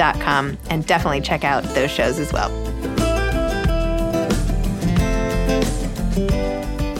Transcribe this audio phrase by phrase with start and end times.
[0.00, 2.50] and definitely check out those shows as well.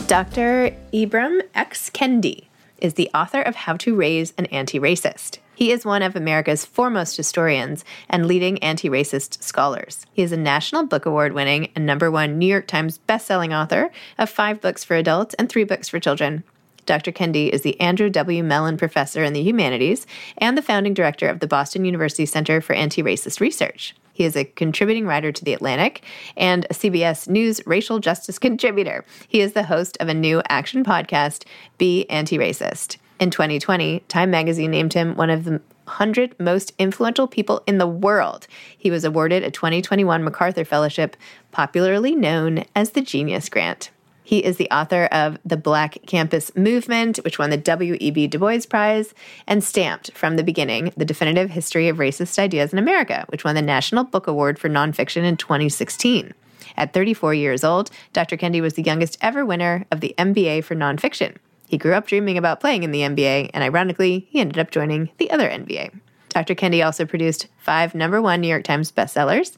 [0.07, 0.75] Dr.
[0.93, 1.89] Ibram X.
[1.89, 2.45] Kendi
[2.77, 5.39] is the author of How to Raise an Anti Racist.
[5.57, 10.05] He is one of America's foremost historians and leading anti racist scholars.
[10.13, 13.89] He is a National Book Award winning and number one New York Times bestselling author
[14.19, 16.43] of five books for adults and three books for children.
[16.87, 17.11] Dr.
[17.11, 18.43] Kendi is the Andrew W.
[18.43, 22.73] Mellon Professor in the Humanities and the founding director of the Boston University Center for
[22.73, 23.93] Anti Racist Research.
[24.13, 26.03] He is a contributing writer to The Atlantic
[26.35, 29.05] and a CBS News racial justice contributor.
[29.27, 31.43] He is the host of a new action podcast,
[31.77, 32.97] Be Anti Racist.
[33.19, 37.87] In 2020, Time magazine named him one of the 100 most influential people in the
[37.87, 38.47] world.
[38.77, 41.15] He was awarded a 2021 MacArthur Fellowship,
[41.51, 43.91] popularly known as the Genius Grant.
[44.27, 48.27] He is the author of The Black Campus Movement, which won the W.E.B.
[48.27, 49.13] Du Bois Prize,
[49.47, 53.55] and Stamped from the Beginning The Definitive History of Racist Ideas in America, which won
[53.55, 56.33] the National Book Award for Nonfiction in 2016.
[56.75, 58.35] At 34 years old, Dr.
[58.35, 61.37] Kendi was the youngest ever winner of the NBA for nonfiction.
[61.69, 65.09] He grew up dreaming about playing in the NBA, and ironically, he ended up joining
[65.19, 65.97] the other NBA.
[66.27, 66.53] Dr.
[66.53, 69.55] Kendi also produced five number one New York Times bestsellers.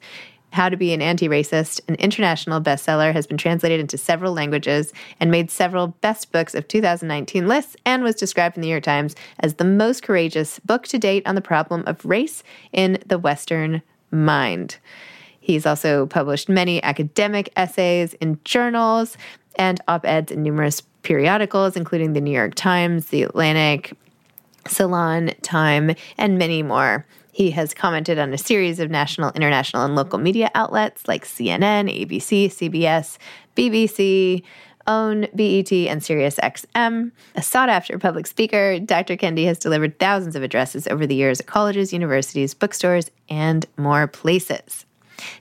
[0.51, 4.91] How to Be an Anti Racist, an international bestseller, has been translated into several languages
[5.19, 8.83] and made several best books of 2019 lists and was described in the New York
[8.83, 13.19] Times as the most courageous book to date on the problem of race in the
[13.19, 14.77] Western mind.
[15.39, 19.17] He's also published many academic essays in journals
[19.55, 23.93] and op eds in numerous periodicals, including the New York Times, the Atlantic,
[24.68, 27.06] Salon, Time, and many more.
[27.31, 31.88] He has commented on a series of national, international, and local media outlets like CNN,
[31.88, 33.18] ABC, CBS,
[33.56, 34.44] BBC,
[34.88, 37.11] OWN, BET, and SiriusXM.
[37.35, 39.16] A sought after public speaker, Dr.
[39.16, 44.08] Kendi has delivered thousands of addresses over the years at colleges, universities, bookstores, and more
[44.08, 44.85] places.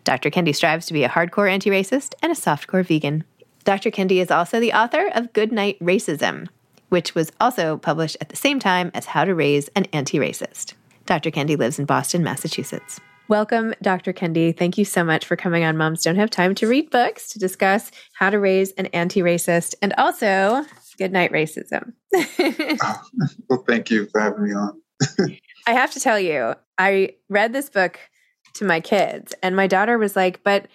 [0.05, 0.31] Dr.
[0.31, 3.25] Kendi strives to be a hardcore anti racist and a softcore vegan.
[3.65, 3.91] Dr.
[3.91, 6.49] Kendi is also the author of Goodnight Racism,
[6.89, 10.75] which was also published at the same time as How to Raise an Anti Racist.
[11.07, 11.31] Dr.
[11.31, 13.01] Kendi lives in Boston, Massachusetts.
[13.29, 14.13] Welcome, Dr.
[14.13, 14.57] Kendi.
[14.57, 17.39] Thank you so much for coming on Moms Don't Have Time to Read Books to
[17.39, 20.65] discuss how to raise an anti racist and also
[20.99, 21.93] Goodnight Racism.
[22.83, 23.03] Oh,
[23.49, 24.81] well, thank you for having me on.
[25.67, 27.99] I have to tell you, I read this book
[28.55, 30.69] to my kids, and my daughter was like, But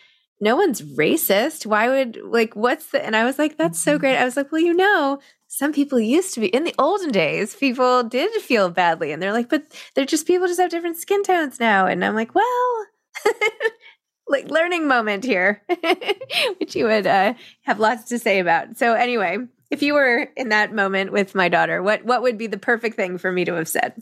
[0.43, 1.65] no one's racist.
[1.65, 4.01] Why would like what's the and I was like, that's so mm-hmm.
[4.01, 4.17] great.
[4.17, 5.19] I was like, well, you know,
[5.53, 9.11] some people used to be in the olden days, people did feel badly.
[9.11, 9.63] And they're like, but
[9.93, 11.85] they're just people just have different skin tones now.
[11.85, 12.85] And I'm like, well,
[14.27, 15.61] like learning moment here,
[16.57, 17.35] which you would uh,
[17.65, 18.79] have lots to say about.
[18.79, 19.37] So anyway,
[19.69, 22.95] if you were in that moment with my daughter, what what would be the perfect
[22.95, 23.93] thing for me to have said?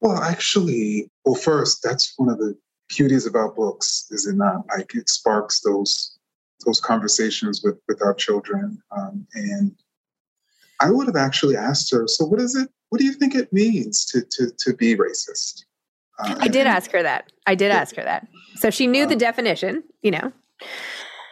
[0.00, 2.56] Well, actually, well, first, that's one of the
[2.88, 4.64] beauties about books, is it not?
[4.68, 6.16] Like it sparks those
[6.64, 9.74] those conversations with with our children, um, and
[10.80, 12.08] I would have actually asked her.
[12.08, 12.68] So, what is it?
[12.88, 15.64] What do you think it means to to to be racist?
[16.18, 17.32] Uh, I did and, ask her that.
[17.46, 18.26] I did ask her that.
[18.56, 19.84] So she knew the uh, definition.
[20.02, 20.32] You know.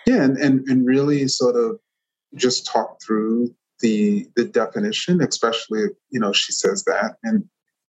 [0.06, 1.78] Yeah, and, and and really sort of
[2.34, 7.44] just talk through the the definition, especially if, you know she says that, and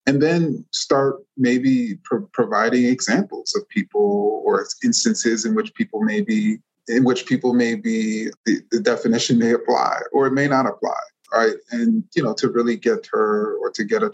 [0.05, 6.21] and then start maybe pro- providing examples of people or instances in which people may
[6.21, 6.57] be
[6.87, 10.97] in which people may be the, the definition may apply or it may not apply
[11.33, 14.11] right and you know to really get her or to get a,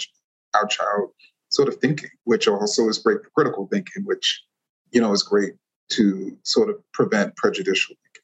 [0.54, 1.12] our child
[1.50, 4.44] sort of thinking which also is great for critical thinking which
[4.92, 5.54] you know is great
[5.90, 8.22] to sort of prevent prejudicial thinking.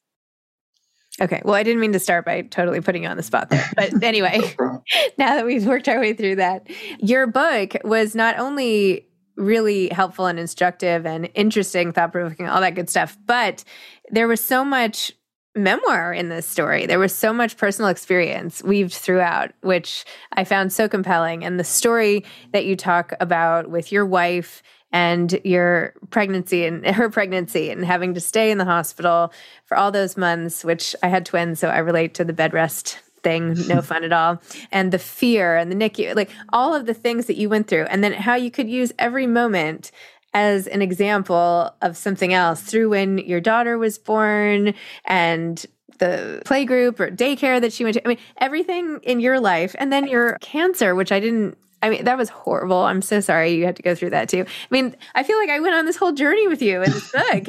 [1.20, 1.42] Okay.
[1.46, 3.70] Well, I didn't mean to start by totally putting you on the spot there.
[3.76, 4.56] But anyway,
[5.18, 6.68] now that we've worked our way through that,
[7.00, 12.76] your book was not only really helpful and instructive and interesting, thought provoking, all that
[12.76, 13.64] good stuff, but
[14.10, 15.12] there was so much
[15.56, 16.86] memoir in this story.
[16.86, 21.44] There was so much personal experience weaved throughout, which I found so compelling.
[21.44, 27.10] And the story that you talk about with your wife and your pregnancy and her
[27.10, 29.34] pregnancy and having to stay in the hospital
[29.66, 33.00] for all those months, which I had twins, so I relate to the bed rest
[33.24, 34.42] thing, no fun at all.
[34.72, 37.84] And the fear and the NICU, like all of the things that you went through,
[37.84, 39.92] and then how you could use every moment
[40.34, 44.74] as an example of something else through when your daughter was born
[45.06, 45.66] and
[46.00, 48.06] the play group or daycare that she went to.
[48.06, 52.04] I mean, everything in your life, and then your cancer, which I didn't I mean,
[52.04, 52.78] that was horrible.
[52.78, 54.42] I'm so sorry you had to go through that too.
[54.42, 57.12] I mean, I feel like I went on this whole journey with you in this
[57.14, 57.48] book,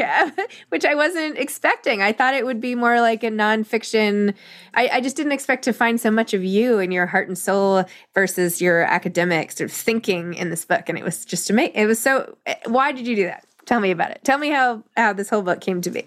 [0.70, 2.02] which I wasn't expecting.
[2.02, 4.34] I thought it would be more like a nonfiction.
[4.75, 7.37] I, I just didn't expect to find so much of you and your heart and
[7.37, 7.84] soul
[8.14, 10.88] versus your academic sort of thinking in this book.
[10.88, 11.75] And it was just amazing.
[11.75, 12.37] It was so.
[12.46, 13.46] Eh, why did you do that?
[13.67, 14.20] Tell me about it.
[14.25, 16.06] Tell me how how this whole book came to be.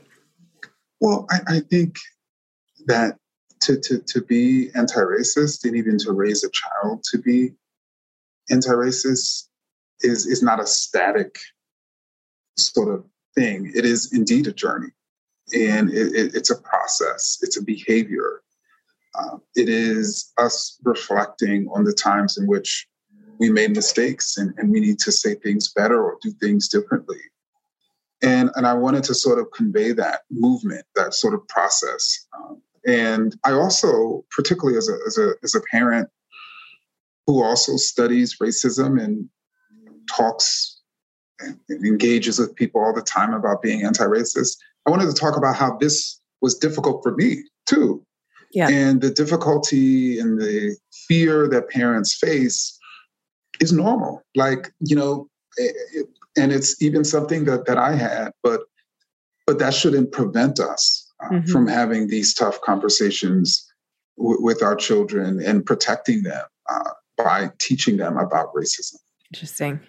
[1.00, 1.98] Well, I, I think
[2.88, 3.18] that
[3.62, 7.54] to, to, to be anti-racist and even to raise a child to be
[8.50, 9.48] anti-racist
[10.02, 11.38] is is not a static
[12.58, 13.72] sort of thing.
[13.76, 14.92] It is indeed a journey,
[15.54, 17.40] and it, it, it's a process.
[17.42, 18.42] It's a behavior.
[19.18, 22.88] Uh, it is us reflecting on the times in which
[23.40, 27.20] we made mistakes and, and we need to say things better or do things differently.
[28.22, 32.28] And, and I wanted to sort of convey that movement, that sort of process.
[32.38, 36.10] Um, and I also, particularly as a, as a, as a parent
[37.28, 39.28] who also studies racism and
[40.10, 40.80] talks
[41.40, 44.58] and engages with people all the time about being anti-racist.
[44.86, 48.04] I wanted to talk about how this was difficult for me too.
[48.54, 48.70] Yeah.
[48.70, 50.78] And the difficulty and the
[51.08, 52.78] fear that parents face
[53.60, 54.22] is normal.
[54.36, 56.08] Like, you know, it,
[56.38, 58.62] and it's even something that, that I had, but
[59.48, 61.52] but that shouldn't prevent us uh, mm-hmm.
[61.52, 63.64] from having these tough conversations
[64.18, 66.44] w- with our children and protecting them.
[66.68, 68.96] Uh, by teaching them about racism.
[69.34, 69.80] Interesting.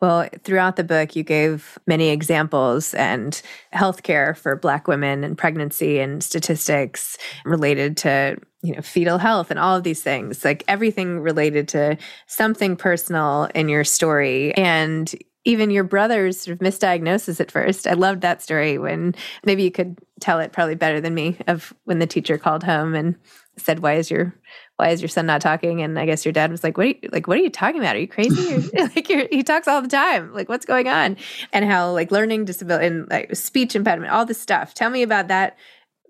[0.00, 3.40] Well, throughout the book, you gave many examples and
[3.74, 9.58] healthcare for Black women and pregnancy and statistics related to you know fetal health and
[9.60, 15.70] all of these things, like everything related to something personal in your story and even
[15.70, 17.86] your brother's sort of misdiagnosis at first.
[17.86, 21.72] I loved that story when maybe you could tell it probably better than me of
[21.84, 23.16] when the teacher called home and
[23.56, 24.34] said, "Why is your
[24.78, 25.82] why is your son not talking?
[25.82, 27.80] And I guess your dad was like, what are you, like, what are you talking
[27.80, 27.96] about?
[27.96, 28.70] Are you crazy?
[28.78, 30.32] like he talks all the time.
[30.32, 31.16] Like what's going on?
[31.52, 34.74] And how like learning disability and like speech impediment, all this stuff.
[34.74, 35.58] Tell me about that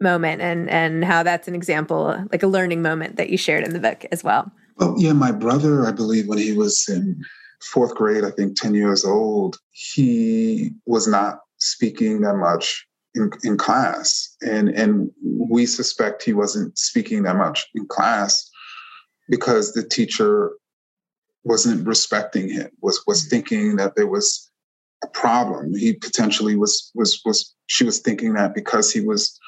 [0.03, 3.73] moment and, and how that's an example, like a learning moment that you shared in
[3.73, 4.53] the book as well.
[4.77, 7.19] Well, yeah, my brother, I believe when he was in
[7.63, 13.57] fourth grade, I think 10 years old, he was not speaking that much in, in
[13.57, 14.37] class.
[14.43, 18.51] And, and we suspect he wasn't speaking that much in class
[19.29, 20.53] because the teacher
[21.45, 23.31] wasn't respecting him, was was mm-hmm.
[23.31, 24.51] thinking that there was
[25.03, 25.75] a problem.
[25.75, 29.39] He potentially was was was she was thinking that because he was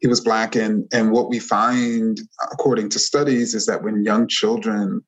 [0.00, 2.20] he was black and and what we find
[2.52, 5.02] according to studies is that when young children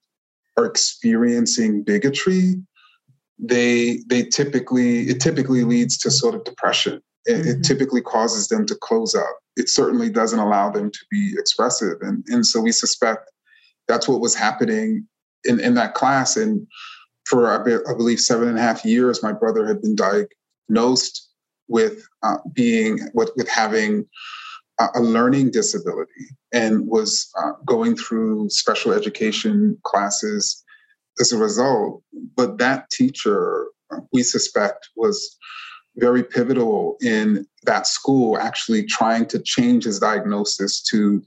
[0.56, 2.54] are experiencing bigotry
[3.38, 7.48] they they typically it typically leads to sort of depression It, mm-hmm.
[7.48, 9.38] it typically causes them to close up.
[9.56, 11.96] It certainly doesn't allow them to be expressive.
[12.00, 13.30] And, and so we suspect
[13.92, 15.06] that's what was happening
[15.44, 16.36] in, in that class.
[16.36, 16.66] And
[17.26, 21.28] for, I believe, seven and a half years, my brother had been diagnosed
[21.68, 24.06] with uh, being, with, with having
[24.94, 30.64] a learning disability and was uh, going through special education classes
[31.20, 32.02] as a result.
[32.34, 35.36] But that teacher, uh, we suspect, was
[35.96, 41.22] very pivotal in that school actually trying to change his diagnosis to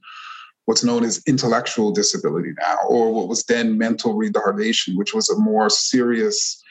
[0.66, 5.38] what's known as intellectual disability now, or what was then mental retardation, which was a
[5.38, 6.62] more serious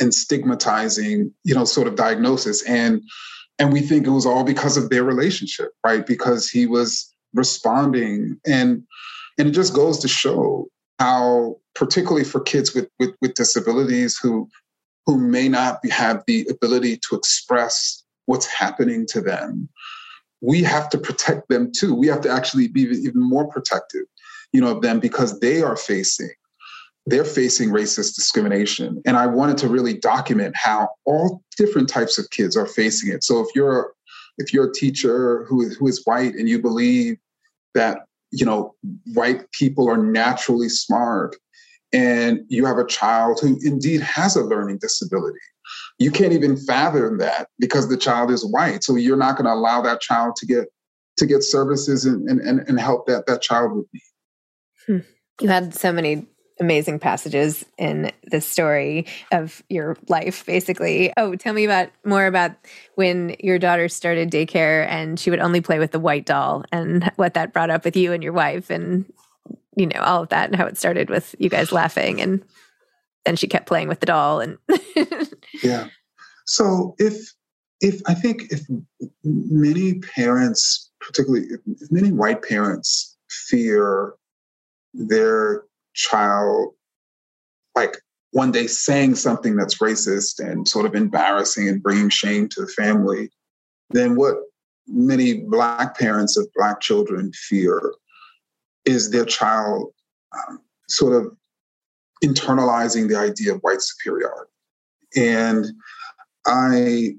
[0.00, 2.62] and stigmatizing, you know, sort of diagnosis.
[2.68, 3.02] And
[3.58, 6.04] and we think it was all because of their relationship, right?
[6.04, 8.82] Because he was responding and
[9.38, 14.48] and it just goes to show how particularly for kids with with, with disabilities who
[15.06, 19.68] who may not be, have the ability to express what's happening to them
[20.44, 21.94] we have to protect them too.
[21.94, 24.04] We have to actually be even more protective
[24.54, 26.30] you know of them because they are facing
[27.06, 29.02] they're facing racist discrimination.
[29.04, 33.22] And i wanted to really document how all different types of kids are facing it.
[33.22, 33.92] So if you're
[34.38, 37.18] if you're a teacher who is, who is white and you believe
[37.74, 37.98] that
[38.30, 38.74] you know
[39.12, 41.36] white people are naturally smart
[41.94, 45.38] and you have a child who indeed has a learning disability.
[45.98, 48.84] You can't even fathom that because the child is white.
[48.84, 50.66] So you're not going to allow that child to get
[51.16, 54.02] to get services and and, and help that that child would need
[54.86, 54.98] hmm.
[55.40, 56.26] you had so many
[56.60, 61.12] amazing passages in the story of your life basically.
[61.16, 62.52] Oh tell me about more about
[62.94, 67.10] when your daughter started daycare and she would only play with the white doll and
[67.16, 69.04] what that brought up with you and your wife and
[69.76, 72.44] you know all of that and how it started with you guys laughing and
[73.24, 74.58] then she kept playing with the doll and
[75.62, 75.88] yeah.
[76.46, 77.32] So if
[77.80, 78.60] if i think if
[79.24, 84.14] many parents particularly if many white parents fear
[84.92, 85.64] their
[85.94, 86.74] child
[87.74, 87.96] like
[88.34, 92.66] one day saying something that's racist and sort of embarrassing and bringing shame to the
[92.66, 93.30] family,
[93.90, 94.34] then what
[94.88, 97.94] many Black parents of Black children fear
[98.86, 99.92] is their child
[100.36, 101.36] um, sort of
[102.22, 104.50] internalizing the idea of white superiority.
[105.16, 105.66] And
[106.46, 107.14] I,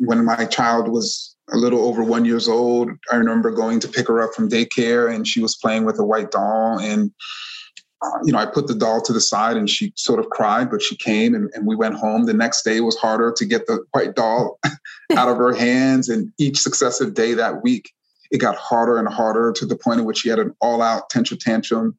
[0.00, 4.08] when my child was a little over one years old, I remember going to pick
[4.08, 7.10] her up from daycare and she was playing with a white doll and
[8.00, 10.70] uh, you know, I put the doll to the side and she sort of cried,
[10.70, 12.26] but she came and, and we went home.
[12.26, 14.60] The next day was harder to get the white doll
[15.16, 16.08] out of her hands.
[16.08, 17.90] And each successive day that week,
[18.30, 21.10] it got harder and harder to the point at which she had an all out
[21.10, 21.96] tantrum tantrum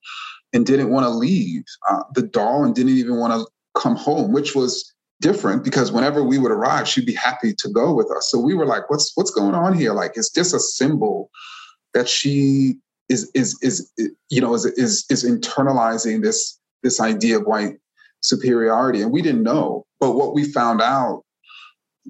[0.53, 4.31] and didn't want to leave uh, the doll and didn't even want to come home,
[4.31, 8.29] which was different because whenever we would arrive, she'd be happy to go with us.
[8.31, 9.93] So we were like, what's what's going on here?
[9.93, 11.29] Like, is this a symbol
[11.93, 12.77] that she
[13.09, 13.91] is is is
[14.29, 17.77] you know is is is internalizing this this idea of white
[18.21, 21.23] superiority and we didn't know but what we found out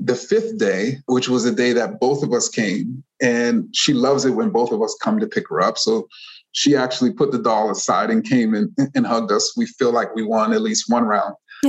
[0.02, 4.24] the fifth day which was the day that both of us came and she loves
[4.26, 6.08] it when both of us come to pick her up so
[6.52, 10.16] she actually put the doll aside and came and, and hugged us we feel like
[10.16, 11.36] we won at least one round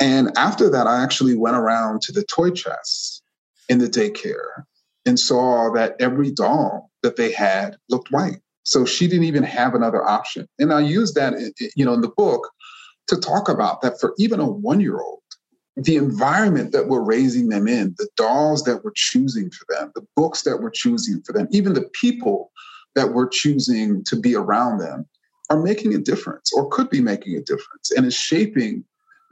[0.00, 3.22] and after that i actually went around to the toy chest
[3.68, 4.64] in the daycare
[5.06, 8.40] and saw that every doll that they had looked white.
[8.64, 10.48] So she didn't even have another option.
[10.58, 11.34] And I use that,
[11.76, 12.48] you know, in the book
[13.08, 15.20] to talk about that for even a one year old,
[15.76, 20.06] the environment that we're raising them in, the dolls that we're choosing for them, the
[20.14, 22.52] books that we're choosing for them, even the people
[22.94, 25.06] that we're choosing to be around them
[25.50, 28.84] are making a difference or could be making a difference and is shaping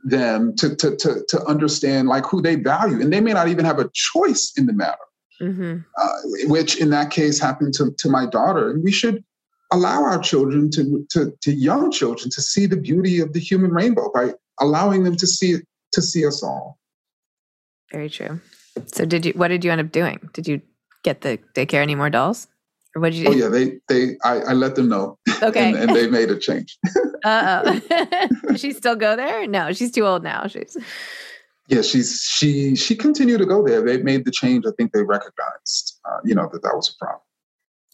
[0.04, 3.00] them to, to, to, to understand like who they value.
[3.00, 4.99] And they may not even have a choice in the matter
[5.42, 5.78] mm-hmm.
[5.96, 8.70] uh, which in that case happened to, to my daughter.
[8.70, 9.22] And we should
[9.70, 13.72] allow our children to, to, to young children to see the beauty of the human
[13.72, 16.78] rainbow by allowing them to see it, to see us all.
[17.90, 18.40] Very true.
[18.87, 20.18] So did you, what did you end up doing?
[20.32, 20.61] Did you
[21.04, 22.49] get the daycare any more dolls?
[22.94, 23.32] Or what did you do?
[23.32, 25.18] Oh yeah, they, they, I, I let them know.
[25.42, 25.70] Okay.
[25.70, 26.78] and, and they made a change.
[27.25, 28.28] uh oh.
[28.46, 29.44] Does she still go there?
[29.49, 30.46] No, she's too old now.
[30.46, 30.76] She's
[31.66, 33.82] yeah, she's she she continued to go there.
[33.82, 34.64] They made the change.
[34.66, 37.22] I think they recognized, uh, you know, that that was a problem.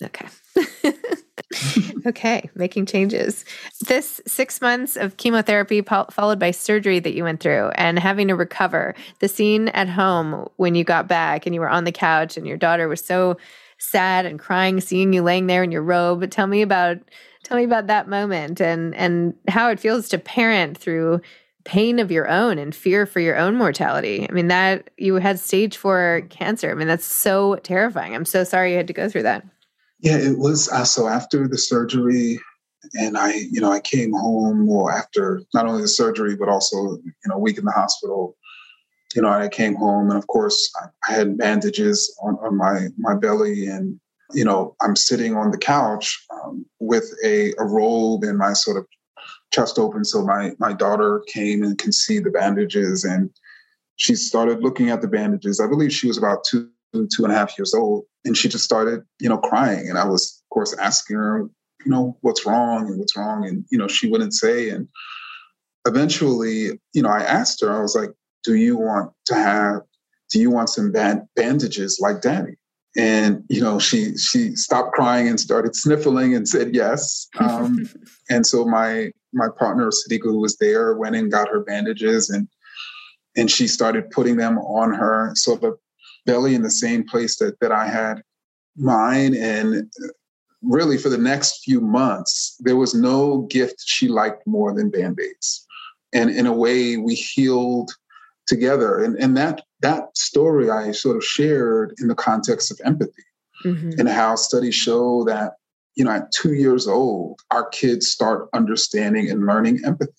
[0.03, 1.19] Okay.
[2.07, 3.45] okay, making changes.
[3.87, 8.29] This six months of chemotherapy po- followed by surgery that you went through and having
[8.29, 8.95] to recover.
[9.21, 12.47] The scene at home when you got back and you were on the couch and
[12.47, 13.37] your daughter was so
[13.79, 16.31] sad and crying, seeing you laying there in your robe.
[16.31, 16.99] Tell me about
[17.45, 21.21] tell me about that moment and and how it feels to parent through
[21.65, 24.27] pain of your own and fear for your own mortality.
[24.29, 26.71] I mean, that you had stage four cancer.
[26.71, 28.15] I mean, that's so terrifying.
[28.15, 29.45] I'm so sorry you had to go through that.
[30.01, 30.69] Yeah, it was.
[30.71, 32.39] Uh, so after the surgery,
[32.95, 36.77] and I, you know, I came home well after not only the surgery but also,
[36.77, 38.37] you know, a week in the hospital.
[39.15, 42.89] You know, I came home, and of course, I, I had bandages on, on my
[42.99, 43.99] my belly, and
[44.33, 48.77] you know, I'm sitting on the couch um, with a, a robe and my sort
[48.77, 48.87] of
[49.51, 50.05] chest open.
[50.05, 53.31] So my my daughter came and can see the bandages, and
[53.97, 55.59] she started looking at the bandages.
[55.59, 58.65] I believe she was about two two and a half years old, and she just
[58.65, 59.89] started, you know, crying.
[59.89, 61.49] And I was, of course, asking her,
[61.85, 64.71] you know, what's wrong and what's wrong, and you know, she wouldn't say.
[64.71, 64.89] And
[65.87, 68.11] eventually, you know, I asked her, I was like,
[68.45, 69.81] "Do you want to have?
[70.31, 72.57] Do you want some band- bandages like daddy?
[72.97, 77.89] and you know she she stopped crying and started sniffling and said yes um,
[78.31, 82.49] and so my my partner Sadiqa, who was there went and got her bandages and
[83.37, 85.79] and she started putting them on her So of
[86.27, 88.23] belly in the same place that that I had
[88.77, 89.91] mine and
[90.63, 95.67] really for the next few months there was no gift she liked more than band-aids
[96.13, 97.91] and in a way we healed
[98.47, 103.25] together and and that that story I sort of shared in the context of empathy
[103.65, 103.91] mm-hmm.
[103.99, 105.55] and how studies show that,
[105.95, 110.13] you know, at two years old, our kids start understanding and learning empathy.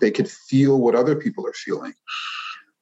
[0.00, 1.94] They could feel what other people are feeling.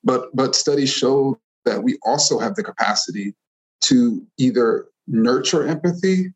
[0.02, 3.34] But but studies show that we also have the capacity
[3.82, 6.32] to either nurture empathy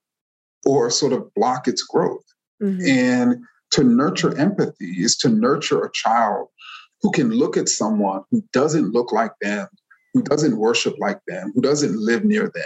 [0.67, 2.25] or sort of block its growth.
[2.63, 2.87] Mm-hmm.
[2.87, 6.49] And to nurture empathy is to nurture a child
[7.01, 9.67] who can look at someone who doesn't look like them
[10.13, 12.65] who doesn't worship like them, who doesn't live near them.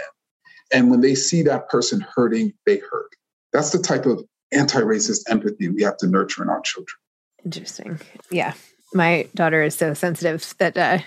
[0.73, 3.09] And when they see that person hurting, they hurt.
[3.53, 6.97] That's the type of anti racist empathy we have to nurture in our children.
[7.43, 7.99] Interesting.
[8.31, 8.53] Yeah.
[8.93, 10.99] My daughter is so sensitive that uh,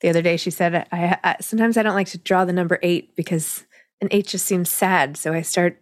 [0.00, 2.78] the other day she said, I, I, sometimes I don't like to draw the number
[2.82, 3.64] eight because
[4.00, 5.16] an eight just seems sad.
[5.16, 5.80] So I start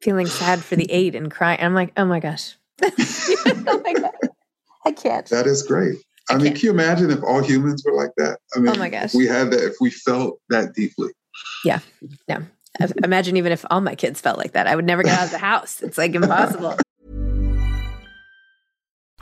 [0.00, 1.60] feeling sad for the eight and crying.
[1.60, 2.56] I'm like, oh my gosh.
[2.82, 4.10] oh my God.
[4.84, 5.26] I can't.
[5.28, 5.96] That is great.
[6.28, 8.38] I, mean, can you imagine if all humans were like that?
[8.54, 9.14] I mean, oh my gosh.
[9.14, 11.10] we had that, if we felt that deeply.
[11.64, 11.80] Yeah.
[12.26, 12.42] Yeah.
[13.04, 14.66] Imagine even if all my kids felt like that.
[14.66, 15.82] I would never get out of the house.
[15.82, 16.76] It's like impossible.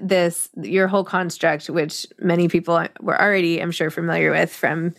[0.00, 4.94] this your whole construct, which many people were already, I'm sure, familiar with from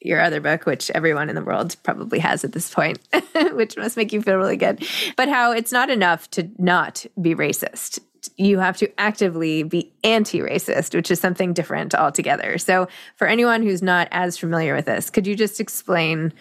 [0.00, 2.98] your other book, which everyone in the world probably has at this point,
[3.52, 4.84] which must make you feel really good.
[5.16, 8.00] But how it's not enough to not be racist.
[8.36, 12.56] You have to actively be anti racist, which is something different altogether.
[12.58, 16.32] So, for anyone who's not as familiar with this, could you just explain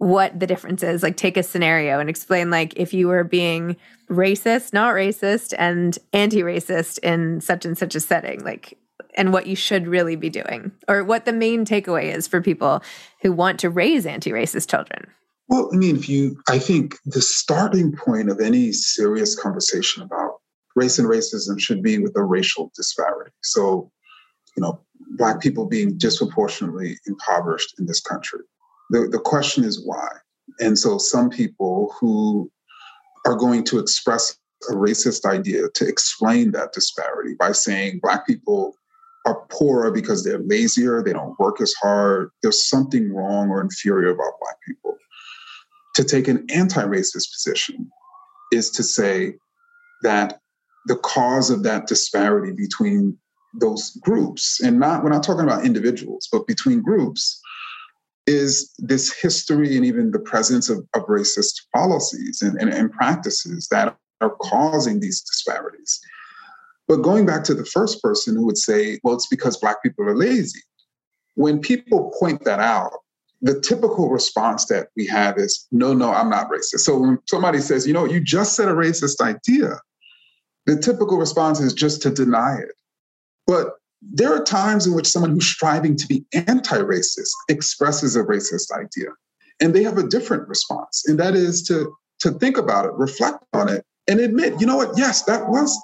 [0.00, 1.02] what the difference is?
[1.02, 3.76] Like, take a scenario and explain, like, if you were being
[4.10, 8.78] racist, not racist, and anti racist in such and such a setting, like,
[9.14, 12.82] and what you should really be doing, or what the main takeaway is for people
[13.20, 15.06] who want to raise anti racist children.
[15.48, 20.36] Well, I mean, if you, I think the starting point of any serious conversation about
[20.76, 23.32] race and racism should be with a racial disparity.
[23.42, 23.92] So,
[24.56, 24.80] you know,
[25.18, 28.40] Black people being disproportionately impoverished in this country.
[28.90, 30.08] The, the question is why.
[30.58, 32.50] And so, some people who
[33.26, 34.36] are going to express
[34.68, 38.74] a racist idea to explain that disparity by saying Black people
[39.26, 44.10] are poorer because they're lazier, they don't work as hard, there's something wrong or inferior
[44.10, 44.96] about Black people.
[45.96, 47.90] To take an anti racist position
[48.52, 49.34] is to say
[50.02, 50.40] that
[50.86, 53.16] the cause of that disparity between
[53.54, 57.40] those groups, and not, we're not talking about individuals, but between groups,
[58.26, 63.68] is this history and even the presence of, of racist policies and, and, and practices
[63.70, 66.00] that are causing these disparities.
[66.86, 70.04] But going back to the first person who would say, well, it's because Black people
[70.04, 70.60] are lazy.
[71.34, 72.92] When people point that out,
[73.42, 76.80] the typical response that we have is, no, no, I'm not racist.
[76.80, 79.80] So when somebody says, you know, you just said a racist idea,
[80.66, 82.74] the typical response is just to deny it.
[83.46, 88.22] But there are times in which someone who's striving to be anti racist expresses a
[88.22, 89.08] racist idea.
[89.60, 91.04] And they have a different response.
[91.06, 94.76] And that is to, to think about it, reflect on it, and admit, you know
[94.76, 95.78] what, yes, that was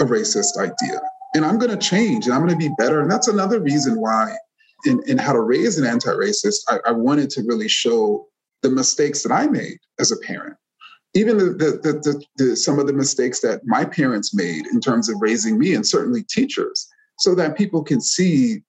[0.00, 1.00] a racist idea.
[1.34, 3.00] And I'm going to change and I'm going to be better.
[3.00, 4.36] And that's another reason why,
[4.84, 8.26] in, in how to raise an anti racist, I, I, wanted to really show
[8.62, 10.56] the mistakes that I made as a parent.
[11.14, 15.08] Even the, the, the, the, some of the mistakes that my parents made in terms
[15.08, 18.62] of raising me, and certainly teachers, so that people can see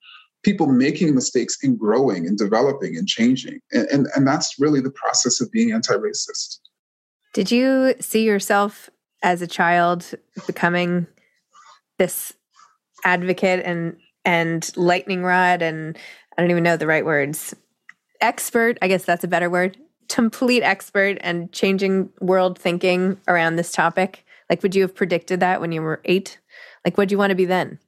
[0.43, 3.59] people making mistakes and growing and developing and changing.
[3.71, 6.59] And, and, and that's really the process of being anti racist.
[7.33, 8.89] Did you see yourself
[9.23, 10.13] as a child
[10.45, 11.07] becoming
[11.97, 12.33] this
[13.03, 15.97] advocate and and lightning rod and
[16.37, 17.55] I don't even know the right words.
[18.21, 19.77] Expert, I guess that's a better word.
[20.09, 24.25] Complete expert and changing world thinking around this topic.
[24.49, 26.39] Like, would you have predicted that when you were eight?
[26.85, 27.79] Like, what do you want to be then?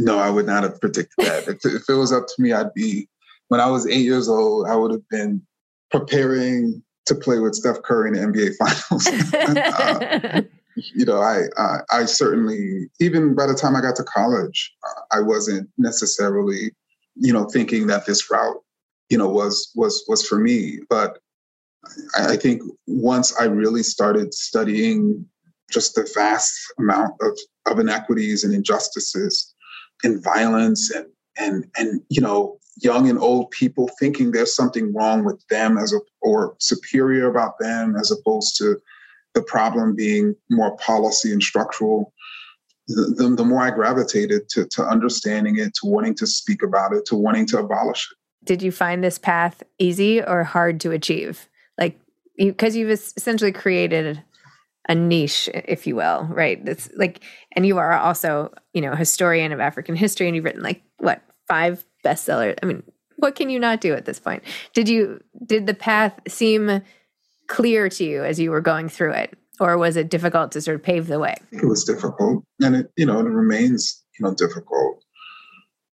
[0.00, 1.46] No, I would not have predicted that.
[1.46, 3.06] if, if it was up to me, I'd be,
[3.48, 5.42] when I was eight years old, I would have been
[5.90, 9.06] preparing to play with Steph Curry in the NBA Finals.
[9.36, 10.40] uh,
[10.94, 14.72] you know, I, uh, I certainly, even by the time I got to college,
[15.12, 16.70] I wasn't necessarily,
[17.16, 18.62] you know, thinking that this route,
[19.10, 20.78] you know, was was was for me.
[20.88, 21.18] But
[22.16, 25.26] I, I think once I really started studying
[25.70, 27.36] just the vast amount of
[27.66, 29.52] of inequities and injustices
[30.04, 31.06] and violence and
[31.38, 35.92] and and you know young and old people thinking there's something wrong with them as
[35.92, 38.80] a or superior about them as opposed to
[39.34, 42.12] the problem being more policy and structural,
[42.88, 47.04] the, the, more I gravitated to, to understanding it, to wanting to speak about it,
[47.06, 48.46] to wanting to abolish it.
[48.46, 51.48] Did you find this path easy or hard to achieve?
[51.78, 52.00] Like,
[52.36, 54.22] because you, have essentially created
[54.90, 56.62] a niche, if you will, right?
[56.64, 57.22] That's like,
[57.52, 61.22] and you are also, you know, historian of African history, and you've written like what
[61.46, 62.58] five bestsellers.
[62.60, 62.82] I mean,
[63.16, 64.42] what can you not do at this point?
[64.74, 66.82] Did you did the path seem
[67.46, 69.38] clear to you as you were going through it?
[69.60, 71.36] Or was it difficult to sort of pave the way?
[71.52, 72.42] It was difficult.
[72.60, 75.04] And it, you know, it remains, you know, difficult.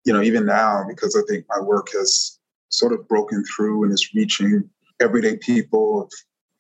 [0.06, 3.92] You know, even now, because I think my work has sort of broken through and
[3.92, 4.70] is reaching
[5.02, 6.08] everyday people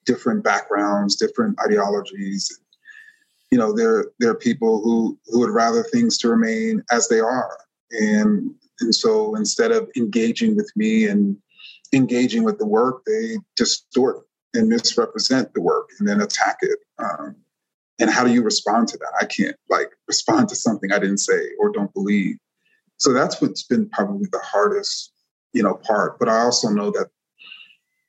[0.05, 2.59] different backgrounds, different ideologies.
[3.51, 7.19] You know, there there are people who who would rather things to remain as they
[7.19, 7.57] are.
[7.91, 11.37] And and so instead of engaging with me and
[11.93, 16.79] engaging with the work, they distort and misrepresent the work and then attack it.
[16.97, 17.35] Um,
[17.99, 19.13] and how do you respond to that?
[19.19, 22.37] I can't like respond to something I didn't say or don't believe.
[22.97, 25.11] So that's what's been probably the hardest,
[25.53, 26.19] you know, part.
[26.19, 27.09] But I also know that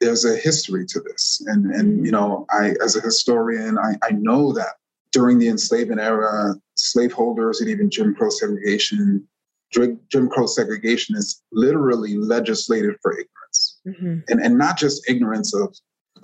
[0.01, 4.13] there's a history to this, and and you know, I as a historian, I, I
[4.13, 4.75] know that
[5.13, 9.27] during the enslavement era, slaveholders and even Jim Crow segregation,
[9.73, 14.19] Jim Crow segregation is literally legislated for ignorance, mm-hmm.
[14.29, 15.75] and and not just ignorance of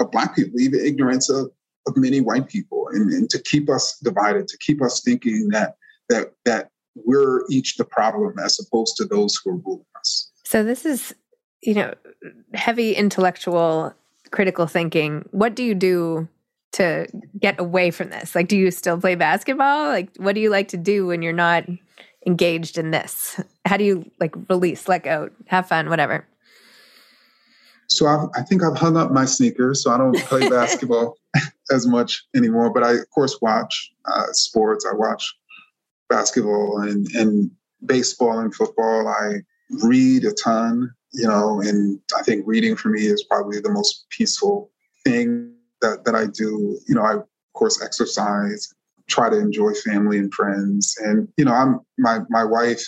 [0.00, 1.50] of Black people, even ignorance of,
[1.86, 5.76] of many white people, and, and to keep us divided, to keep us thinking that
[6.08, 10.30] that that we're each the problem as opposed to those who are ruling us.
[10.44, 11.14] So this is,
[11.62, 11.94] you know,
[12.54, 13.94] heavy intellectual
[14.30, 15.28] critical thinking.
[15.30, 16.28] What do you do
[16.72, 17.06] to
[17.38, 18.34] get away from this?
[18.34, 19.88] Like do you still play basketball?
[19.88, 21.64] Like what do you like to do when you're not
[22.26, 23.40] engaged in this?
[23.64, 26.26] How do you like release, let go, have fun, whatever?
[27.88, 31.16] So I've, i think I've hung up my sneakers, so I don't play basketball
[31.70, 32.72] as much anymore.
[32.72, 34.86] But I, of course, watch uh, sports.
[34.90, 35.34] I watch
[36.08, 37.50] basketball and, and
[37.84, 39.08] baseball and football.
[39.08, 39.40] I
[39.84, 44.06] read a ton, you know, and I think reading for me is probably the most
[44.10, 44.70] peaceful
[45.04, 46.78] thing that, that I do.
[46.88, 48.72] You know, I, of course, exercise,
[49.08, 50.96] try to enjoy family and friends.
[51.02, 52.82] And, you know, I'm my, my wife,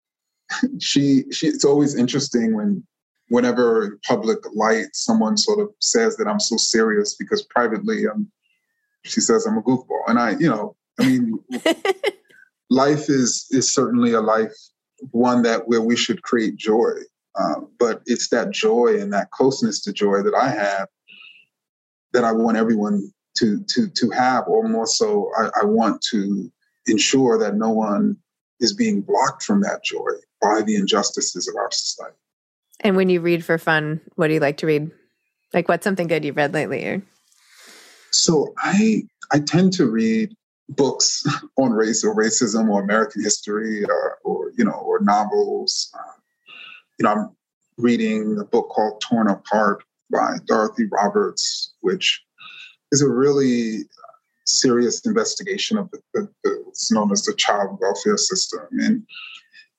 [0.80, 2.84] she, she, it's always interesting when
[3.30, 8.30] whenever in public light someone sort of says that I'm so serious because privately I'm
[9.04, 10.02] she says I'm a goofball.
[10.08, 11.38] And I, you know, I mean
[12.70, 14.52] life is is certainly a life
[15.12, 16.92] one that where we should create joy.
[17.38, 20.88] Um, but it's that joy and that closeness to joy that I have
[22.12, 26.50] that I want everyone to to to have, or more so, I, I want to
[26.86, 28.16] ensure that no one
[28.58, 32.16] is being blocked from that joy by the injustices of our society.
[32.80, 34.90] And when you read for fun, what do you like to read?
[35.52, 36.84] Like, what's something good you've read lately?
[36.86, 37.02] Or?
[38.10, 40.34] So I I tend to read
[40.68, 41.24] books
[41.56, 45.90] on race or racism or American history or, or you know or novels.
[45.94, 46.12] Uh,
[47.00, 47.30] you know, I'm
[47.78, 49.82] reading a book called Torn Apart
[50.12, 52.22] by Dorothy Roberts, which
[52.92, 53.84] is a really
[54.46, 59.02] serious investigation of the, the, the, what's known as the child welfare system and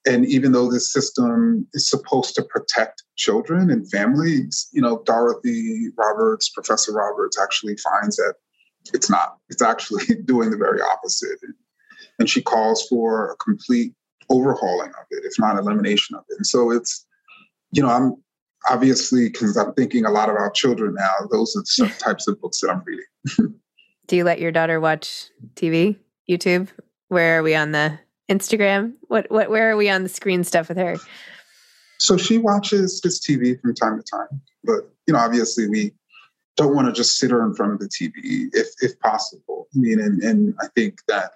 [0.07, 5.89] and even though this system is supposed to protect children and families, you know, Dorothy
[5.95, 8.33] Roberts, Professor Roberts actually finds that
[8.95, 9.37] it's not.
[9.49, 11.37] It's actually doing the very opposite.
[12.17, 13.93] And she calls for a complete
[14.31, 16.37] overhauling of it, if not elimination of it.
[16.37, 17.05] And so it's,
[17.71, 18.15] you know, I'm
[18.69, 22.61] obviously, because I'm thinking a lot about children now, those are the types of books
[22.61, 23.55] that I'm reading.
[24.07, 25.97] Do you let your daughter watch TV,
[26.29, 26.67] YouTube?
[27.07, 27.97] Where are we on the
[28.29, 28.93] Instagram?
[29.07, 30.97] What what where are we on the screen stuff with her?
[31.99, 35.93] So she watches this TV from time to time, but you know, obviously we
[36.57, 39.67] don't want to just sit her in front of the TV if if possible.
[39.75, 41.31] I mean, and, and I think that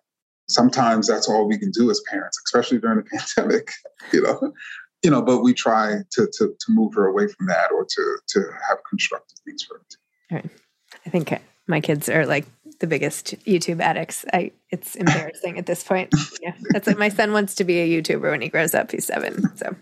[0.48, 3.04] sometimes that's all we can do as parents, especially during the
[3.38, 3.71] pandemic.
[4.12, 4.54] You know,
[5.05, 8.17] you know, but we try to to to move her away from that or to
[8.27, 9.85] to have constructive things for her.
[10.31, 10.49] Right.
[11.05, 11.31] I think
[11.67, 12.45] my kids are like
[12.79, 14.25] the biggest YouTube addicts.
[14.33, 16.11] I it's embarrassing at this point.
[16.41, 18.91] Yeah, that's like my son wants to be a YouTuber when he grows up.
[18.91, 19.75] He's seven, so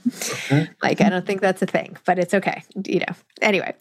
[0.84, 2.62] like I don't think that's a thing, but it's okay.
[2.86, 3.16] You know.
[3.42, 3.74] Anyway,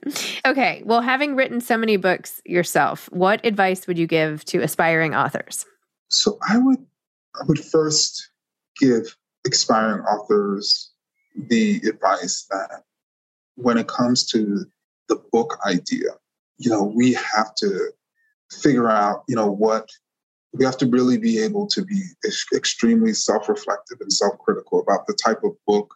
[0.46, 0.82] okay.
[0.84, 5.66] Well, having written so many books yourself, what advice would you give to aspiring authors?
[6.08, 6.86] So I would
[7.34, 8.30] I would first
[8.78, 10.91] give aspiring authors
[11.34, 12.82] the advice that
[13.56, 14.64] when it comes to
[15.08, 16.10] the book idea,
[16.58, 17.90] you know, we have to
[18.50, 19.88] figure out, you know, what
[20.52, 22.02] we have to really be able to be
[22.54, 25.94] extremely self-reflective and self-critical about the type of book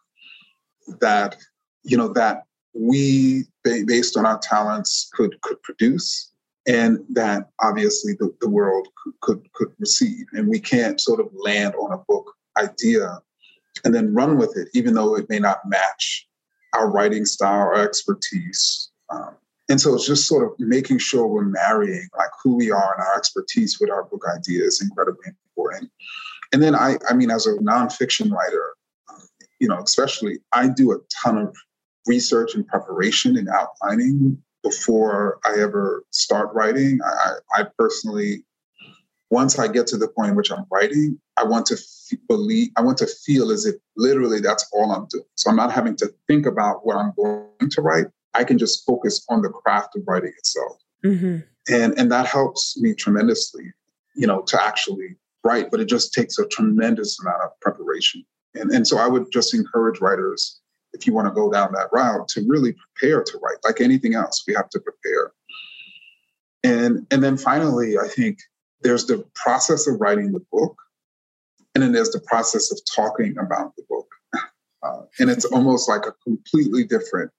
[0.99, 1.37] that,
[1.83, 6.31] you know, that we, based on our talents, could could produce,
[6.67, 10.25] and that obviously the, the world could, could could receive.
[10.33, 13.21] And we can't sort of land on a book idea
[13.83, 16.27] and then run with it, even though it may not match
[16.73, 18.89] our writing style or expertise.
[19.09, 19.35] Um,
[19.69, 23.03] and so it's just sort of making sure we're marrying like who we are and
[23.03, 25.91] our expertise with our book idea is incredibly important.
[26.53, 28.75] And then I, I mean, as a nonfiction writer,
[29.59, 31.55] you know, especially I do a ton of
[32.05, 36.99] research and preparation and outlining before I ever start writing.
[37.03, 38.43] I, I personally,
[39.29, 42.69] once I get to the point in which I'm writing, I want to f- believe,
[42.77, 45.25] I want to feel as if literally that's all I'm doing.
[45.35, 48.07] So I'm not having to think about what I'm going to write.
[48.33, 50.77] I can just focus on the craft of writing itself.
[51.05, 51.37] Mm-hmm.
[51.69, 53.71] And, and that helps me tremendously,
[54.15, 58.25] you know, to actually write, but it just takes a tremendous amount of preparation.
[58.55, 60.59] And, and so I would just encourage writers,
[60.93, 63.57] if you want to go down that route, to really prepare to write.
[63.63, 65.31] Like anything else, we have to prepare.
[66.63, 68.39] And, and then finally, I think
[68.81, 70.75] there's the process of writing the book,
[71.77, 74.07] and then there's the process of talking about the book.
[74.81, 77.29] Uh, and it's almost like a completely different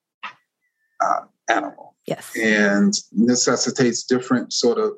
[1.01, 1.97] uh, animal.
[2.05, 2.31] Yes.
[2.37, 4.93] And necessitates different sort of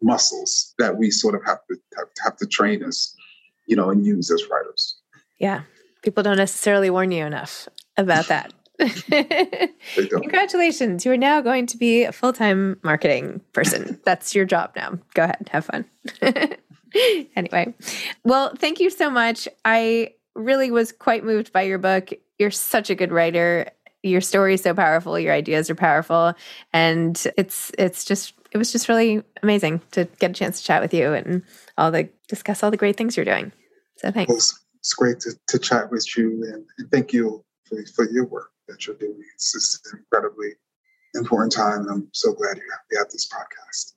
[0.00, 3.14] muscles that we sort of have to have, have to train as,
[3.66, 4.96] you know, and use as writers.
[5.38, 5.64] Yeah.
[6.02, 8.54] People don't necessarily warn you enough about that.
[9.92, 11.04] Congratulations.
[11.04, 14.00] You are now going to be a full time marketing person.
[14.06, 14.98] That's your job now.
[15.12, 15.84] Go ahead, have fun.
[17.36, 17.74] anyway,
[18.24, 19.48] well, thank you so much.
[19.64, 22.10] I really was quite moved by your book.
[22.38, 23.70] You're such a good writer.
[24.02, 25.18] Your story is so powerful.
[25.18, 26.34] Your ideas are powerful,
[26.72, 30.82] and it's it's just it was just really amazing to get a chance to chat
[30.82, 31.42] with you and
[31.76, 33.52] all the discuss all the great things you're doing.
[33.96, 34.28] So thanks.
[34.28, 38.10] Well, it's, it's, great to, to chat with you, and, and thank you for, for
[38.10, 39.20] your work that you're doing.
[39.34, 40.52] It's just an incredibly
[41.14, 43.92] important time, and I'm so glad you have, you have this podcast.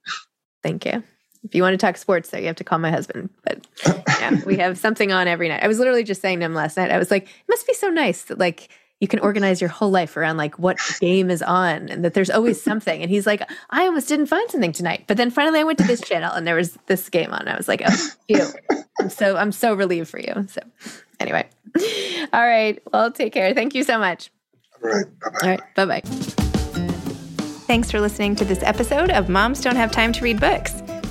[0.62, 1.02] Thank you.
[1.44, 3.30] If you want to talk sports, though, you have to call my husband.
[3.44, 5.62] But yeah, we have something on every night.
[5.62, 6.90] I was literally just saying to him last night.
[6.90, 9.90] I was like, it must be so nice that like you can organize your whole
[9.90, 13.02] life around like what game is on and that there's always something.
[13.02, 15.04] And he's like, I almost didn't find something tonight.
[15.06, 17.46] But then finally I went to this channel and there was this game on.
[17.46, 18.46] I was like, oh, you.
[18.98, 20.46] I'm so I'm so relieved for you.
[20.48, 20.60] So
[21.20, 21.46] anyway.
[22.32, 22.80] All right.
[22.92, 23.52] Well, take care.
[23.52, 24.30] Thank you so much.
[24.82, 25.06] All right.
[25.20, 25.38] Bye-bye.
[25.42, 25.74] All right.
[25.74, 26.00] Bye-bye.
[27.66, 30.83] Thanks for listening to this episode of Moms Don't Have Time to Read Books.